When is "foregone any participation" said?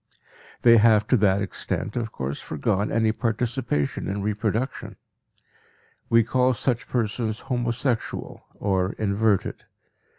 2.41-4.07